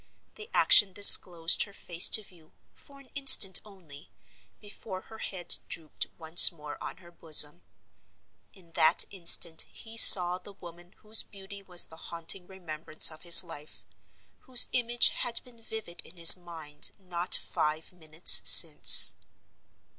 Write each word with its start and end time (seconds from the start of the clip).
The 0.33 0.49
action 0.51 0.93
disclosed 0.93 1.61
her 1.65 1.73
face 1.75 2.09
to 2.09 2.23
view, 2.23 2.53
for 2.73 2.99
an 2.99 3.11
instant 3.13 3.59
only, 3.63 4.09
before 4.59 5.01
her 5.01 5.19
head 5.19 5.59
drooped 5.69 6.07
once 6.17 6.51
more 6.51 6.81
on 6.83 6.97
her 6.97 7.11
bosom. 7.11 7.61
In 8.51 8.71
that 8.71 9.05
instant 9.11 9.67
he 9.71 9.97
saw 9.97 10.39
the 10.39 10.53
woman 10.53 10.93
whose 11.03 11.21
beauty 11.21 11.61
was 11.61 11.85
the 11.85 11.97
haunting 12.09 12.47
remembrance 12.47 13.11
of 13.11 13.21
his 13.21 13.43
life—whose 13.43 14.65
image 14.71 15.09
had 15.09 15.39
been 15.43 15.61
vivid 15.61 16.01
in 16.03 16.17
his 16.17 16.35
mind 16.35 16.93
not 16.97 17.35
five 17.35 17.93
minutes 17.93 18.41
since. 18.43 19.13